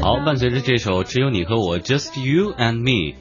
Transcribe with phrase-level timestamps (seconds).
[0.00, 3.16] 好，伴随着这首《只有你和我》，Just You and Me，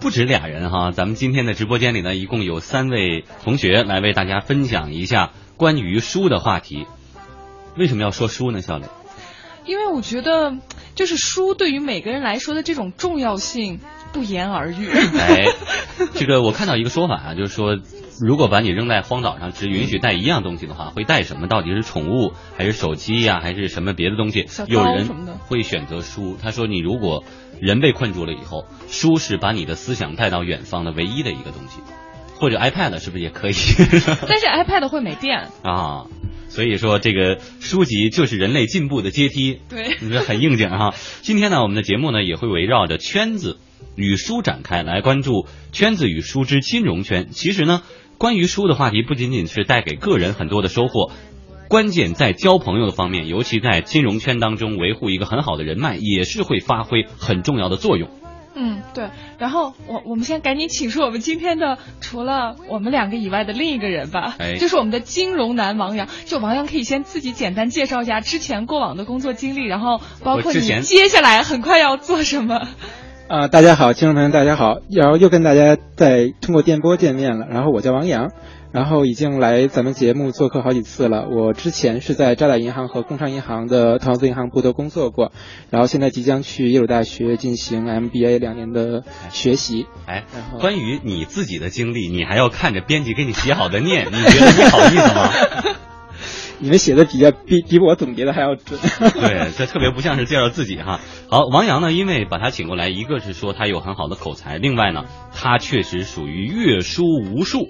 [0.00, 0.90] 不止俩人哈。
[0.90, 6.86] 咱们今天的直播间里呢，一共有三位同学来为大家分享一下关于书的话题。
[7.76, 8.86] 为什么要说书呢，小磊？
[9.66, 10.56] 因为我觉得，
[10.94, 13.80] 就是书对于每个人来说的这种重要性
[14.12, 14.88] 不言而喻。
[14.88, 15.46] 哎，
[16.14, 17.78] 这个我看到一个说法啊，就是说，
[18.20, 21.46] 如果把你扔在荒岛上，只允许带一样东西的话，会带什么？
[21.46, 25.06] 到底是宠物，还是手机呀、还是什么别的东西有人
[25.46, 26.36] 会选择书。
[26.42, 27.24] 他说，你如果
[27.60, 31.80] 人被困住了以后，书是把你的思想带到远方的唯一的一个东西，
[32.36, 33.52] 或者 iPad 是不是也可以？
[34.28, 35.48] 但是 iPad 会没电。
[35.62, 36.06] 啊，
[36.48, 39.60] 所以说这个书籍就是人类进步的阶梯。
[39.68, 40.94] 对你这很应景哈。
[41.22, 43.58] 今天呢，我们的节目呢也会围绕着圈子
[43.96, 47.28] 与书展开，来关注圈子与书之金融圈。
[47.32, 47.82] 其实呢，
[48.18, 51.10] 关于书的话题不仅仅是带给个人很多的收获。
[51.68, 58.10] 关键在交朋友的方面，尤其在金融圈当中维护一个很好的人脉，也是会发挥很重要的作用。
[58.56, 59.08] 嗯，对。
[59.38, 66.08] 然后我我们先赶紧请出我们今天的除了我们两个以外的另一个人吧，哎就是我们的金融男王阳。
[66.24, 72.66] 就王阳可以先自己简单介绍一下之前过往的工作经历，然后包括你接下来很快要做什么。
[73.30, 77.46] 啊、大家好，听众朋友大家好，然后又跟大家在通过电波见面了。
[77.48, 78.32] 然后我叫王洋，
[78.72, 81.28] 然后已经来咱们节目做客好几次了。
[81.30, 85.30] 我之前是在渣打银行和工商银行的投资银行部都工作过，
[85.70, 89.86] 然后现在即将去耶鲁大学进行 MBA 两年的学习。
[90.06, 95.30] 哎然后，关于你自己的经历，你还要看着编辑给你写好的念，你觉得你好意思吗？
[96.60, 98.78] 你们写的比较比比我总结的还要准。
[98.80, 101.00] 对，这特别不像是介绍自己哈。
[101.28, 107.04] 好，王阳呢，因为把他请过来，一个是说他有很好的口才，另外呢，他确实属于阅书
[107.34, 107.68] 无数。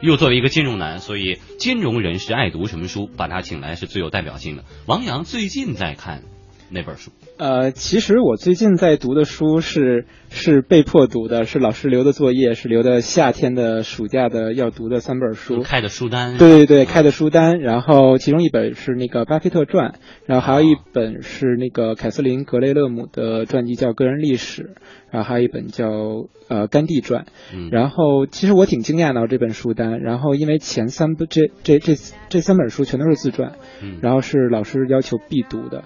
[0.00, 4.64] 又作为一个金融男，所以金融人士爱读什么书，把他请来是最有代表性的。
[4.86, 6.24] 王阳最近在看
[6.70, 7.10] 那本书？
[7.38, 15.62] 呃，其实我最近在读的书是是被迫读的，是老师留的作业，是留的夏天的暑假的要读的三本书。
[15.62, 16.38] 开的书单。
[16.38, 19.94] 对对对，开的书单，然后其中一本是那个巴菲特传，
[20.24, 24.62] 然后还有一本是那个凯瑟琳格雷勒姆的传记叫《个人历史》，
[25.10, 25.86] 然后还有一本叫
[26.48, 27.26] 呃甘地传。
[27.54, 31.94] 嗯，然后其实我挺惊讶的这本书单，然后因为前三部这这这
[32.28, 33.52] 这三本书全都是自传，
[33.82, 35.84] 嗯然后是老师要求必读的。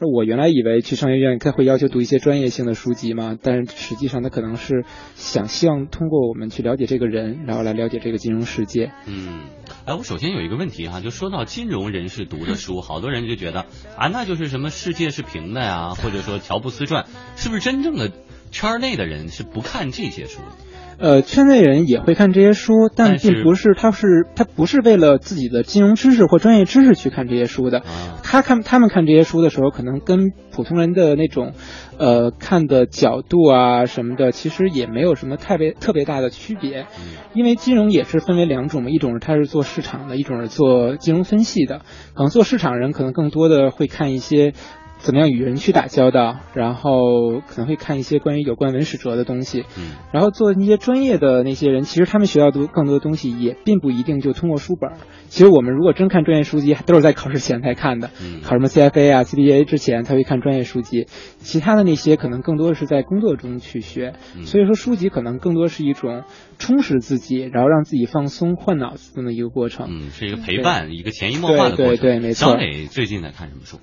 [0.00, 4.84] 而我原来以为去商学院他会要求读一些专业性的书籍嘛，但是实际上他可能是
[5.14, 8.92] 想希望通过我们去了解这个人，然后来了解这个金融世界。
[9.06, 9.42] 嗯，
[9.84, 13.66] 哎，我首先有一个问题哈，就说到金融人士读的书，好多人就觉得
[13.96, 17.04] 啊，那就是什么世界是平的呀，或者说乔布斯传，
[17.36, 18.10] 是不是真正的
[18.50, 20.69] 圈内的人是不看这些书的？
[21.00, 27.78] 呃，圈内人也会看这些书，但并不是他是他不是为了自己的金融知识或专业知识去看这些书的。
[27.78, 31.52] 啊，他看他们看这些书的时候，可能跟普通人的那种，
[31.96, 36.82] 呃，看的角度啊什么的，其实也没有什么特别特别大的区别。
[36.82, 41.78] 嗯因为金融也是分为两种嘛，一种是他是做市场的，一种是做金融分析的。
[42.12, 44.52] 可能做市场人可能更多的会看一些
[45.00, 49.64] 怎么样与人去打交道，然后可能会看一些关于有关文史哲的东西。
[49.78, 54.90] 嗯然后做那些专业的那些人，其实他们学到的更多的东西，也并不一定就通过书本。
[55.28, 58.10] 其实我们如果真看专业书籍，都是在考试前才看的。
[58.22, 61.06] 嗯考什么 CFA 啊、CBA 之前才会看专业书籍，
[61.38, 64.14] 其他的那些可能更多的是在工作中去学。
[64.36, 66.24] 嗯所以说，书籍可能更多是一种
[66.58, 69.86] 充实自己，然后让自己放松、换脑子这么一个过程。
[69.88, 71.86] 嗯，是一个陪伴，一个潜移默化的过程。
[71.86, 73.78] 对对对没错小磊最近在看什么书？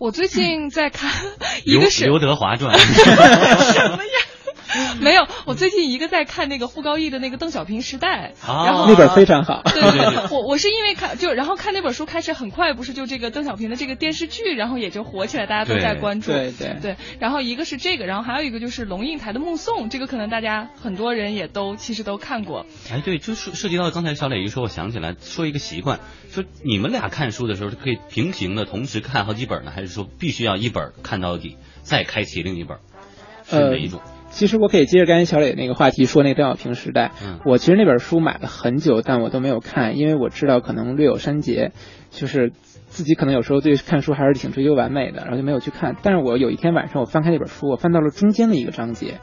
[0.00, 1.12] 我最近在看，
[1.66, 2.72] 一刘个是刘德华传。
[2.80, 2.88] 什
[3.90, 4.20] 么呀？
[5.00, 9.62] 没有，我最近一个在看那个傅高义的那个《邓小平时代》，啊然后那本非常好。
[9.64, 16.30] 对对对对，我我是因为看就然后看那本书开始很快不是就这个邓小平的这个电视剧，然后也就火起来，大家都在关注。
[16.32, 22.66] 对对对，然后一个是这个，然后还有一个就是龙应台的《目送》，这个可能大家很多人也都其实都看过。
[22.90, 26.00] 哎，对，就涉涉及到刚才小磊一说，我想起来说一个习惯，
[26.30, 32.78] 说你们俩看书的时候是可以平行的同时看好几本呢，还是说必须要一本看到底，再开启另一本？
[33.48, 34.00] 是呃哪一种？
[34.30, 37.12] 其实我可以接着刚才小磊那个话题说那个邓小平时代。
[37.22, 41.72] 嗯我其实那本书买了很久，但我都没有看，因为我知道可能略有删节。
[42.10, 42.52] 就是
[42.88, 45.94] 自己可能有时候对看书还是挺追求完美的，然后就没有去看。
[46.02, 49.20] 但是我有一天晚上我翻开那本书，我翻到了中间的一个章节，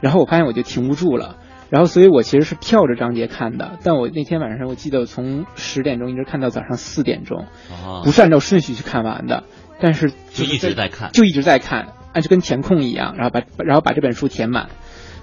[0.00, 1.36] 然后我发现我就停不住了。
[1.68, 7.46] 然后，所以我其实是跳着章节看的，但我那天晚上我记得从十点钟一直看到早上四点钟，
[8.04, 9.44] 不是按照顺序去看完的，
[9.80, 14.70] 但是就一直在看，就一直在看，按就跟填空一样，然后把然后把这本书填满。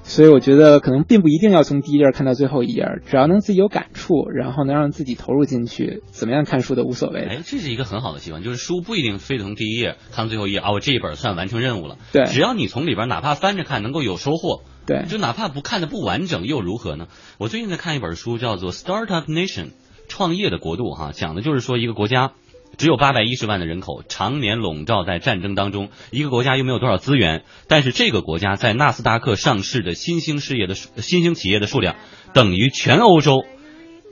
[0.04, 7.22] 所以我觉得可能并不一定要从第一页看到最后一页，只要能自己有感触，然后能让自己投入进去，怎么样看书都无所谓。
[7.22, 11.98] 哎，这是一个很好的习惯，就是书不一定非得从第一页看到最后一页啊，我这一本算完成任务了。
[12.12, 14.62] 对，只要你从里边哪怕翻着看能够有收获。
[14.86, 17.08] 对，就哪怕不看的不完整又如何呢？
[17.40, 19.68] 我最近在看一本书，叫做《Startup Nation》，
[20.10, 22.34] 创业的国度哈，讲的就是说一个国家
[22.78, 31.96] 只有八百一十万的人口，常年笼罩在战争当中，一个国家又没有多少资源，但是这个国家在纳斯达克上市的新兴事业的新兴企业的数量
[32.34, 33.46] 等于全欧洲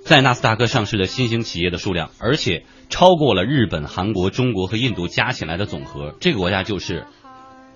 [0.06, 6.16] 在纳斯达克上市的新兴企业的数量，而且超过了日本、韩国、中国和印度加起来的总和。
[6.20, 7.06] 这个国家就是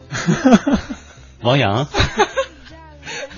[1.41, 1.87] 王阳。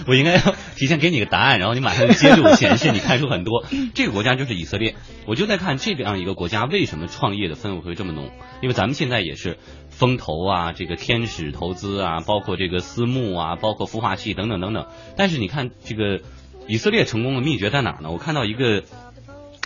[0.07, 3.65] 我应该要提前给你个答案，然后你马上就接住显示你看出很多。
[3.94, 4.95] 这个国家就是以色列，
[5.25, 8.31] 我就在看这样一个国家为什么创业的氛围会这么浓？
[8.62, 9.57] 因为咱们现在也是
[9.89, 14.88] 风投啊，这个天使投资啊，包括这个私募啊，包括孵化器等等等等。
[15.18, 16.21] 但是你看这个
[16.68, 18.09] 以色列成功的秘诀在哪儿呢？
[18.09, 18.83] 我看到一个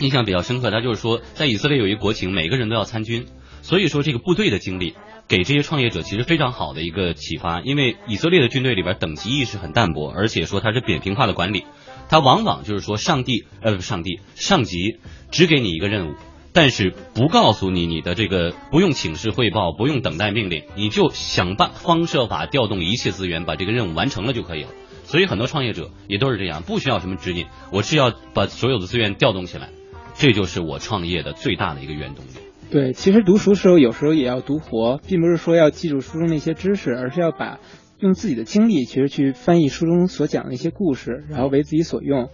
[0.00, 3.26] 印象比较深刻，他就是说在以色列有一国情，每个人都要参军，
[3.62, 4.96] 所以说这个部队的经历。
[5.28, 11.64] 给这些创业者其实非常好的一个启发，因为以色列的军队里边等级意识很淡薄，而且说它是扁平化的管理，
[12.08, 14.98] 它往往就是说上帝呃不上帝上级
[15.30, 16.14] 只给你一个任务，
[16.52, 24.68] 但是不告诉你你的这个不用请示汇报，不用等待命令，你就想办方设法调动一切资源把这个任务完成了就可以了。
[25.04, 29.70] 所以很多创业者也都是这样，不需要什么指引，我是要把所有的资源调动起来，
[30.14, 32.51] 这就是我创业的最大的一个原动力。
[32.72, 37.60] 对，其实读书时候有时候也要读活，并不是说要记住书中的一些知识，而是要把
[37.98, 42.30] 用自己的经历，其实去翻译书中所讲的一些故事，然后为自己所用。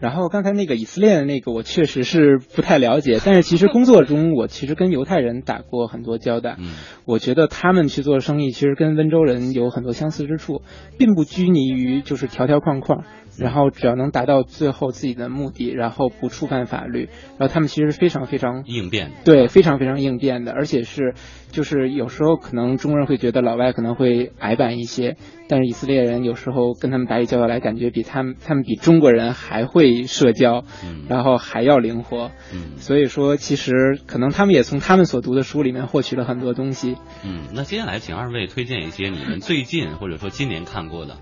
[0.00, 6.72] 然后刚才那个以色列的那个，我确实是不太了解，但是其实工作中我其实跟犹太人打过很多交道，嗯
[7.04, 10.62] 我觉得他们去做生意，其实跟温州人有很多相似之处，
[10.98, 13.04] 并不拘泥于就是条条框框。
[13.38, 17.08] 然后只要能达到最后自己的目的，然后不触犯法律，
[17.38, 21.14] 然后他们其实非常非常应变，对，非常非常应变的，而且是
[21.50, 25.16] 就是有时候可能中国人会觉得老外可能会矮板一些，
[25.48, 30.64] 但是以色列人有时候跟他们打起交道来，感觉比他们他们比中国人还会社交，
[31.08, 32.30] 然后还要灵活，
[32.78, 36.96] 所以说其实可能他们也从他们所读的书里面获取了很多东西。
[37.24, 41.16] 嗯，那接下来请二位推荐一些你们最近或者说今年看过的。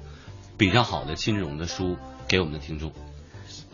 [0.58, 1.96] 比较好的金融的书
[2.28, 2.92] 给我们的听众，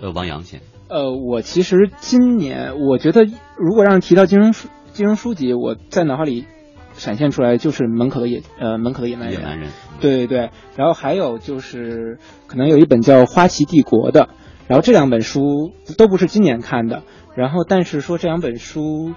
[0.00, 0.60] 呃，王阳先。
[0.88, 3.26] 呃，我其实今年我觉得，
[3.58, 6.46] 如果让提到金融书、金融书籍，我在脑海里
[6.94, 9.40] 闪现出来就是门口的野呃门口的野蛮人。
[9.40, 9.70] 野蛮人。
[10.00, 14.28] 对对对，然后还有就是可能有一本叫《花旗帝国》的，
[14.68, 17.02] 然后这两本书都不是今年看的，
[17.36, 19.14] 然后但是说这两本书，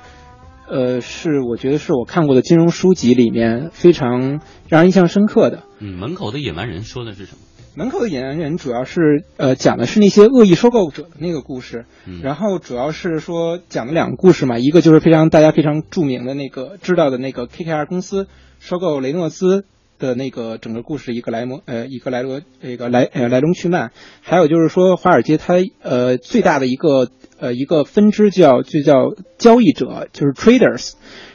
[0.67, 5.63] 呃，是我觉得是我看过的金融书籍里面非常让人印象深刻的。
[5.79, 7.39] 嗯，门口的野蛮人说的是什么？
[7.75, 11.85] 门口的野蛮人主要是呃讲的是那些恶意收购者的那个故事，
[12.21, 18.27] 然后主要是说讲了两个故事嘛，一个就是非常大家非常著名的那个知道的那个 KKR 公司
[18.59, 19.65] 收购雷诺兹
[19.99, 23.91] 的那个整个故事一个来模呃一个来罗这个来呃来龙去脉，
[24.21, 30.93] 还有就是说华尔街它呃最大的一个呃一个分支叫就叫交易者就是 traders，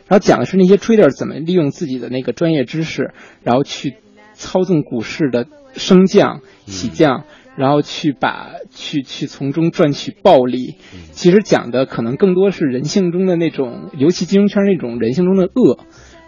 [0.09, 3.95] 然后讲的是那些 traders 怎么利用自己的那个专业知识，然后去
[4.33, 5.47] 操纵股市的。
[5.77, 7.25] 升降、起降，
[7.57, 10.77] 然后去把去去从中赚取暴利。
[11.11, 15.81] 其实讲的可能更多是人性中的那种，尤其金融圈那种人性中的恶，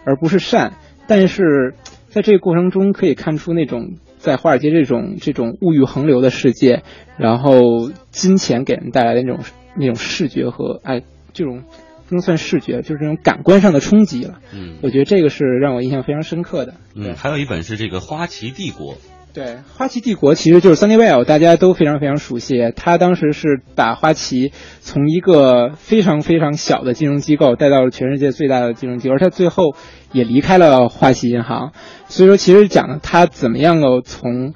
[0.05, 0.73] 而不是善。
[1.07, 1.75] 但是
[2.09, 6.83] 在这个过程中，可以看出那种在华尔街这种这种物欲横流的世界，
[7.17, 9.43] 然后金钱给人带来的那种
[9.75, 11.01] 那种视觉和哎
[11.33, 11.63] 这种
[12.07, 14.39] 不能算视觉，就是这种感官上的冲击了。
[14.53, 16.75] 嗯，我觉得这个是让我印象非常深刻的。
[16.95, 18.93] 嗯，还有一本是这个《花旗帝国》。
[19.33, 22.73] 对，花旗帝国其实就是 Sunnywell，大家都非常非常熟悉。
[22.75, 29.75] 他当时是把花旗从一个非常非常小的金融机构带到了全世界最大的金融机构，而他最后
[30.11, 31.71] 也离开了花旗银行。
[32.07, 34.53] 所以说，其实讲他怎么样哦，从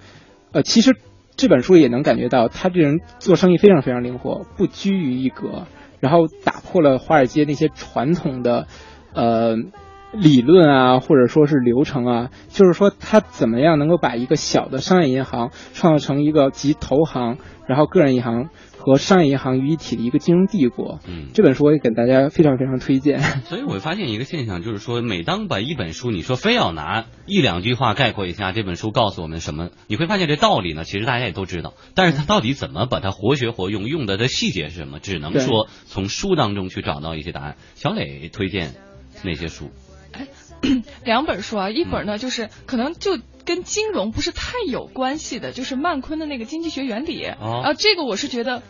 [0.52, 0.98] 呃，其实
[1.36, 5.66] 这本书也能感觉到他这人做生意非常非常灵活，不拘于一格，
[6.00, 8.68] 然后打破了华尔街那些传统的
[9.14, 9.56] 呃。
[10.14, 18.50] 理论啊，或者说是流程啊，就是说他怎么样能够把一个小的商业银行创造成一个集投行、然后个人银行
[18.82, 21.00] 和商业银行于一体的一个金融帝国。
[21.08, 23.20] 嗯，这本书我也给大家非常非常推荐。
[23.46, 37.56] 所以我会发现一个现象，就是说，每当把一本书，你说非要拿一两句话概括一下这本书告诉我们什么，你会发现这道理呢，其实大家也都知道，但是它到底怎么把它活学活用，用的的细节是什么，只能说从书当中去找到一些答案。
[37.76, 38.74] 小磊推荐
[39.24, 39.70] 哪些书？
[40.62, 48.64] 哎， 两本书啊，一本呢就是可能就跟金融不是太有关系的，就是曼昆的那个《经济学原理》哦啊，这个我是觉得。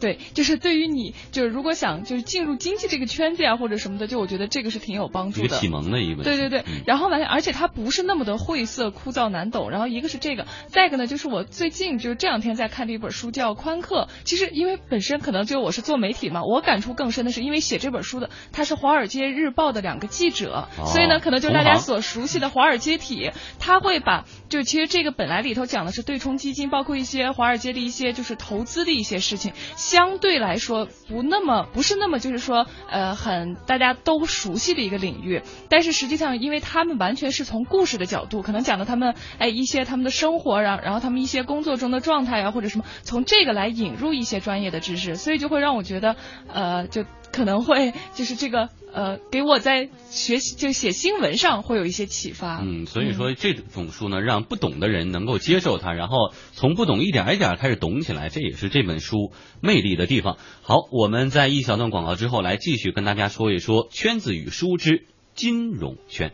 [0.00, 5.58] 对，就是对于你，就是如果想就是进入经济这个圈子呀、或者什么的，就我觉得这个是挺有帮助的。
[5.58, 6.24] 启蒙的一本。
[6.24, 9.70] 对对对，嗯然后完了，而且它不是那么的晦涩、枯燥、难懂。
[9.70, 14.02] 然后一个是这个，再一个呢，就是我最近就是这两天在看的一本书，叫《宽客》。
[14.24, 29.52] 其实因为本身可能就我是做媒体嘛，我感触更深的是，因为写这本书的他是《华尔街日报》的两个记者，哦所以呢，可能就是大家所熟悉的华尔街体，他会把就其实这个本来里头讲的是对冲基金，包括一些华尔街的一些就是投资的一些事情，
[29.90, 46.14] 相对来说不那么不是那么就是说呃很大家都熟悉的一个领域，但是实际上因为他们完全是从故事的角度，可能讲的他们哎一些他们的生活，然然后他们一些工作中的状态啊或者什么，从这个来引入一些专业的知识，所以就会让我觉得
[46.46, 52.60] 呃就可能会就是这个呃给我在学习就写新闻上会有一些启发。
[52.62, 60.36] 嗯，所以说这种书呢，让不懂的人能够接受它，然后从不懂一点一点开始懂起来，这也是这本书魅力的地方。
[60.62, 66.32] 好，我们在一小段广告之后，来继续跟大家说一说圈子与书之金融圈。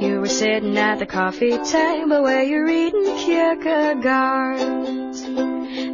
[0.00, 4.60] You were sitting at the coffee table where you're reading Kierkegaard.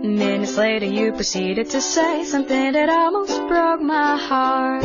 [0.05, 4.85] Minutes later, you proceeded to say something that almost broke my heart.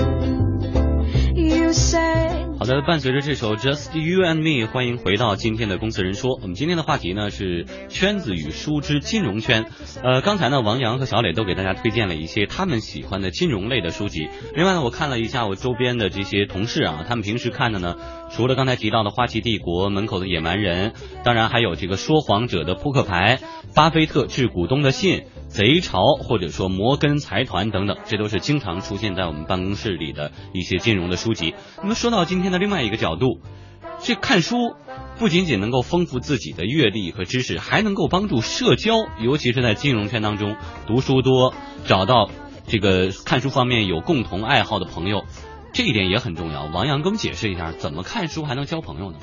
[1.36, 6.38] You said, 好的，伴随着这首 Just You and Me，欢迎回到今天的公司人说。
[6.42, 9.68] 我们今天的话题呢是圈子与书之金融圈。
[10.04, 14.28] 呃，刚才呢，王阳和小磊都给大家推荐了一些他们喜欢的金融类的书籍。
[14.54, 17.96] 另外呢，我看了一下我周边的这些同事啊，他们平时看的呢，
[18.30, 20.92] 除了刚才提到的《花旗帝国》《门口的野蛮人》，
[21.24, 23.40] 当然还有这个说谎者的扑克牌、
[23.74, 25.24] 巴菲特致股东的信。
[25.50, 31.56] 贼潮或者说摩根财团等等，这都是经常出现在我们办公室里的一些金融的书籍。
[31.82, 33.40] 那么说到今天的另外一个角度，
[34.02, 34.76] 这看书
[35.18, 40.56] 不仅仅能够丰富自己的阅历和知识，还能够帮助社交，尤其是在金融圈当中，
[40.88, 41.54] 读书多，
[41.86, 42.30] 找到
[42.68, 45.26] 这个看书方面有共同爱好的朋友，
[45.74, 46.66] 这一点也很重要。
[46.66, 49.18] 王阳给我们解释一下，怎么看书还能交朋友呢？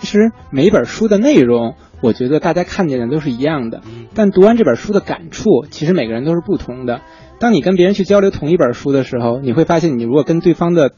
[0.00, 0.18] 其实
[0.50, 7.00] 每一本书的内容，我觉得大家看见的都是一样的，嗯但读完这本书的感触，其实每个人都是不同的。
[7.38, 10.92] 当你跟别人去交流同一本书的时候，你会发现，你如果跟对方的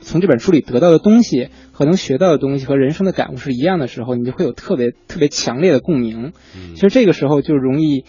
[0.00, 6.32] 从这本书里得到的东西和能学到的东西和人生的感悟是一样的时候，你就会有特别特别强烈的共鸣。
[6.54, 8.04] 嗯其实这个时候就容易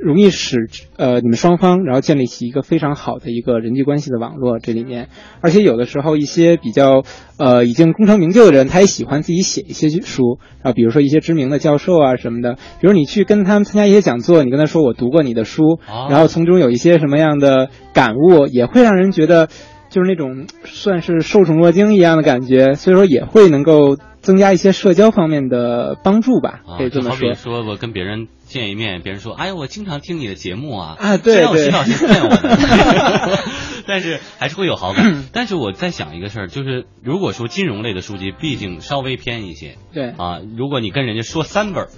[0.00, 5.08] 容易使呃你们双方然后建立起一个非常好的一个人际关系的网络这里面，
[5.40, 7.02] 而且有的时候一些比较
[7.36, 19.48] 呃已经功成名就的人，他也喜欢自己写一些书，啊，比如说一些知名的教授啊什么的，比如你去跟他们参加一些讲座，你跟他说我读过你的书，哦然后从中有一些什么样的感悟，也会让人觉得
[19.90, 23.96] 就是那种算是受宠若惊一样的感觉，所以说也会能够
[24.28, 27.62] 增加一些社交方面的帮助吧，啊，可以这么就好比说。
[27.62, 33.38] 说我跟别人见一面，别人说，哎呀，我经常听你的节目啊，啊对对知道是骗我的，
[33.88, 35.24] 但是还是会有好感。
[35.32, 41.88] 但是我在想一个事儿，就是如果说金融类的书籍，毕竟稍微偏一些对，啊，如果你跟人家说三本儿。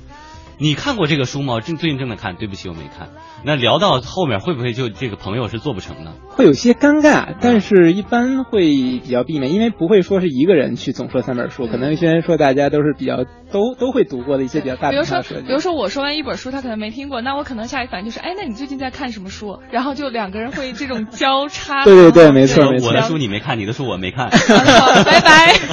[0.60, 1.54] 你看过这个书吗？
[1.54, 3.08] 我正最近正在看，对不起，我没看。
[3.44, 6.12] 那聊到后面会不会就这个朋友是做不成呢？
[6.28, 8.60] 会有些尴尬，但是一般会
[9.02, 19.60] 比较避免，因为不会说是一个人去总说三本书，可能有些人说大家都是比较都都会读过的一些比较大比如说，比如说我说完一本书，他可能没听过，那我可能下一反应就是，哎，那你最近在看什么书？
[19.70, 21.84] 然后就两个人会这种交叉。
[21.88, 24.28] 对对对没错没错我我的书你没看，你的书我没看。
[24.28, 25.58] 好拜拜。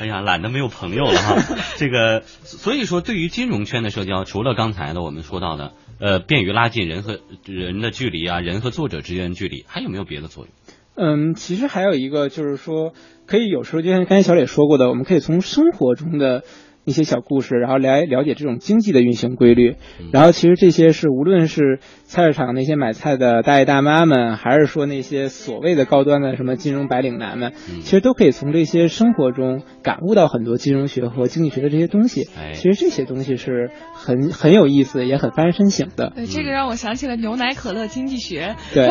[0.00, 1.36] 哎呀，懒得没有朋友了哈。
[1.76, 10.52] 这个，所以说，对于金融圈的社交，除了刚才的我们说到的，呃，便于拉近人和人的距离啊，人和作者之间的距离，还有没有别的作用？
[10.96, 12.94] 嗯，其实还有一个就是说，
[13.26, 16.42] 可以有时候就像刚才小磊说过的，我们可以从生活中的
[16.88, 19.76] 一些小故事，然后来了解这种经济的运行规律。
[20.10, 27.52] 然后其实这些是无论是菜市场那些买菜的大爷大妈们，还是说那些所谓的高端的什么金融白领男们，
[27.82, 32.24] 其实都可以从这些生活中感悟到很多金融学和经济学的这些东西。
[32.54, 36.10] 其实这些东西是很很有意思，也很发人深省的。
[36.16, 38.56] 对，这个让我想起了牛奶可乐经济学。
[38.72, 38.90] 对，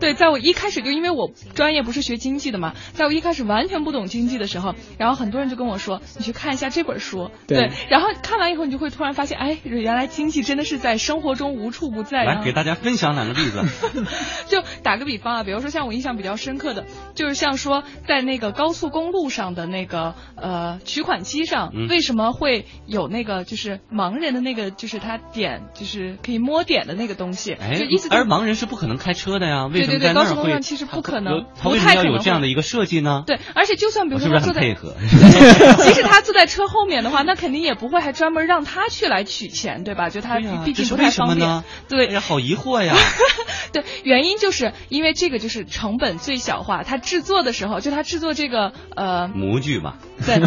[0.00, 7.19] 对，在我一开始就因为我专业不是学经济的嘛，在我一开始完全不懂经济的时候，然后很多人就跟我说，你去看一下这本书。
[7.46, 12.24] 对，然后看完以后，你就会突然发现，哎，原来经济真的是在生活中无处不在。
[12.24, 13.62] 来，给大家分享两个例子。
[14.48, 16.84] 就打个比方啊，比如说像我印象比较深刻的，
[17.14, 27.52] 就是像说在那个高速公路上的那个呃取款机上，为什么会有那个就是盲人的那个就是他点就是可以摸点的那个东西？
[27.52, 30.30] 哎，意思而盲人是不可能开车的呀，为什么在那儿会？
[30.30, 33.24] 高速公路上其实不可能，他为什么要有这样的一个设计呢？
[33.26, 34.94] 对，而且就算比如说他坐在，配合，
[35.82, 40.08] 即使他坐在车后面的话，那肯定也不会还专门让他去来取钱，对吧？
[40.08, 41.62] 就他毕竟不太方便。
[41.88, 42.94] 对，哎呀，好疑惑呀。
[43.72, 49.94] 对，原因就是因为这个就是成本最小化，他制作的时候就他制作这个呃模具嘛。
[50.24, 50.40] 对。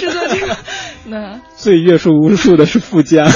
[0.00, 0.56] 制作这个，
[1.06, 3.28] 那最约束无数的是富江。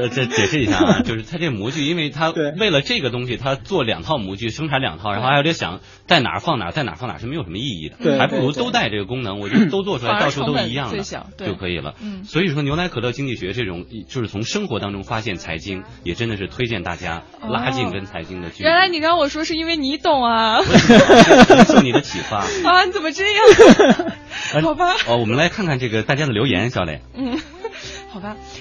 [0.00, 11.02] 就这解释一下啊， 就是他这模具，因为他为了这个东西，他做两套模具，生产两套，然后还有得想在哪儿放哪儿，在哪儿放哪儿是没有什么意义的，还不如都带这个功能，我觉得 都做出来，到处都一样的
[11.46, 11.94] 就可以了。
[12.24, 18.68] 所以说，牛奶可乐经济学这种就是从生活当中发现财经，也真的是推荐大家拉近跟财经的距离。
[18.68, 20.60] 原来你让我说是因为你懂啊，
[21.66, 22.84] 受你的启发 啊？
[22.84, 24.12] 你怎么这样？
[24.62, 24.94] 好吧。
[25.08, 27.00] 哦，我们来看看这个大家的留言，小磊。
[27.14, 27.31] 嗯。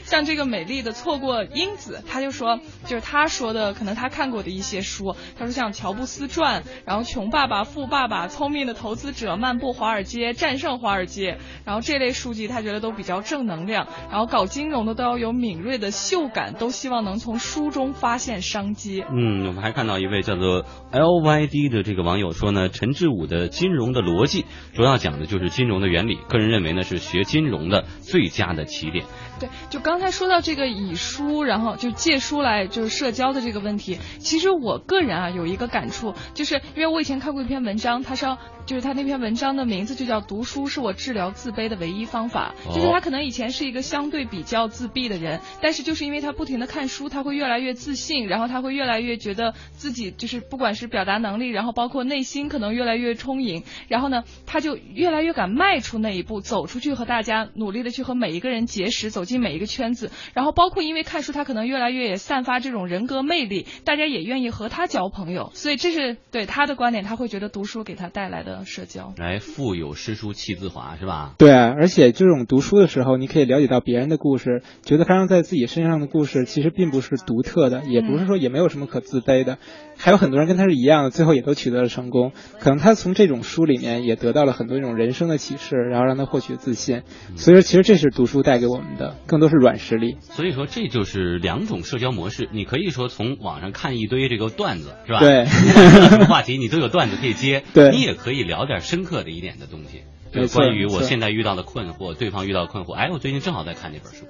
[0.04, 19.04] 像这个美丽的错过英子，他就说，就是他说的，可能他看过的一些书，他说像乔布斯传，然后穷爸爸、富爸爸、聪明的投资者、漫步华尔街、战胜华尔街，然后这类书籍他觉得都比较正能量，然后搞金融的都要有敏锐的嗅感，都希望能从书中发现商机。
[19.10, 29.06] 嗯，我们还看到一位叫做 LYD 的这个网友说呢，陈志武的金融的逻辑主要讲的就是金融的原理，个人认为呢是学金融的最佳的起点。
[29.42, 38.38] 对，就刚才说到这个以书，然后就借书来就是社交的这个问题，其实我个人啊有一个感触，就是因为我以前看过一篇文章，他说。
[38.64, 42.54] 就是他那篇文章的名字就叫“读书是我治疗自卑的唯一方法”。
[42.74, 68.62] 就是他可能以前是一个相对比较自闭的人，但是就是因为他不停的看书，他会越来越自信，然后他会越来越觉得自己就是不管是表达能力，然后包括内心可能越来越充盈，然后呢，他就越来越敢迈出那一步，走出去和大家努力的去和每一个人结识，走进每一个圈子，然后包括因为看书，他可能越来越也散发这种人格魅力，大家也愿意和他交朋友，所以这是对他的观点，他会觉得读书给他带来的。
[68.64, 71.34] 社交来，腹有诗书气自华，是吧？
[71.38, 79.58] 对啊，而且这种读书的时候，你可以了解到别人的故事，觉得发生在自己身上的故事其实并不是独特的，也不是说也没有什么可自卑的，
[79.98, 82.32] 还有很多人跟他是一样的，最后也都取得了成功。
[82.60, 87.02] 可能他从这种书里面也得到了很多这种人生的启示，然后让他获取自信。
[87.36, 90.18] 所以说，其实这是读书带给我们的，更多是软实力。
[90.20, 92.50] 所以说，这就是两种社交模式。
[92.52, 95.20] 你可以说从网上看一堆这个段子，是吧？
[95.20, 97.64] 对，什么话题你都有段子可以接。
[97.74, 98.42] 对，你也可以。
[98.42, 100.02] 聊点深刻的一点的东西，
[100.34, 102.94] 就关于我现在遇到的困惑，对方遇到困惑。
[102.94, 104.26] 哎，我最近正好在看这本书，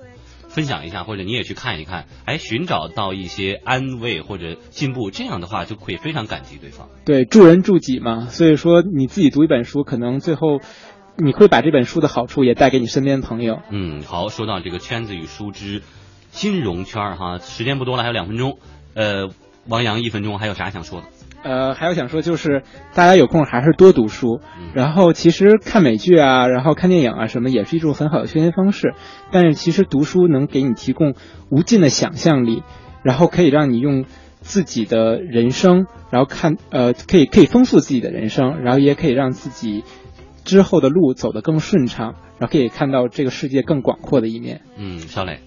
[0.49, 2.06] 分享一下，或者你也去看一看。
[2.25, 6.89] 哎，寻找到一些安慰或者进步，这样的话就可以非常感激对方。
[7.06, 8.27] 对，助人助己嘛。
[8.27, 10.60] 所以说，你自己读一本书，可能最后
[11.24, 13.60] 你会把这本书的好处也带给你身边的朋友。
[13.70, 15.84] 嗯，好，说到这个圈子与书之
[16.32, 18.58] 金融圈哈，时间不多了，还有两分钟。
[18.96, 19.30] 呃，
[19.68, 21.08] 王阳一分钟，还有啥想说的？
[21.44, 24.42] 呃，还有想说就是，大家有空还是多读书。
[24.74, 28.94] 然后其实看美剧啊，然后看电影啊，什么也是一种很好的休闲方式。
[29.32, 31.14] 但是其实读书能给你提供
[31.50, 32.64] 无尽的想象力，
[33.04, 34.06] 然后可以让你用
[34.42, 39.84] 自己的人生，然后看呃，可以可以丰富自己的人生，然后也可以让自己
[40.43, 44.62] 之后的路走得更顺畅，然后可以看到这个世界更广阔的一面。
[44.77, 45.39] 嗯，小磊。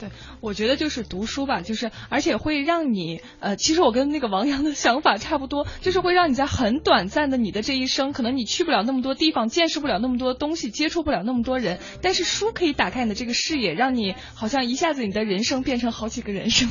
[0.00, 0.10] 对，
[0.40, 16.68] 我觉得就是读书吧，就是而且会让你，呃，其实我跟那个王阳的想法差不多，就是会让你在很短暂的你的这一生，可能你去不了那么多地方，见识不了那么多东西，接触不了那么多人，但是书可以打开你的这个视野，让你好像一下子你的人生变成好几个人生。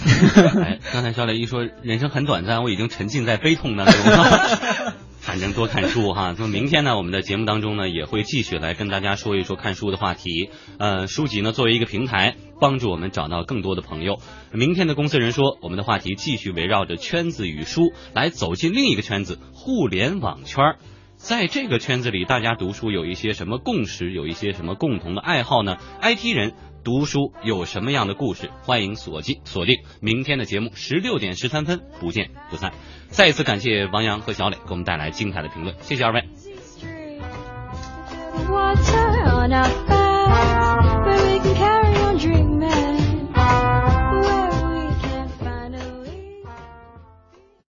[0.64, 4.94] 哎，刚才小磊一说人生很短暂，我已经沉浸在悲痛当中了。
[5.28, 6.34] 反正多看书哈。
[6.38, 10.52] 那么明天呢，我们的节目当中呢，也会继续来跟大家说一说看书的话题。
[10.80, 14.20] 呃，书籍呢作为一个平台，帮助我们找到更多的朋友。
[14.54, 20.76] 明天的公司人说，我们的话题继续围绕着圈子与书，来走进另一个圈子——互联网圈儿。
[21.18, 32.74] 在这个圈子里，大家读书有一些什么共识，有一些什么共同的爱好呢？IT 人读书有什么样的故事欢迎锁机锁定明天的节目十六点十三分不见不散。
[33.10, 36.24] 再一次感谢王阳和小磊给我们带来精彩的评论谢谢二位。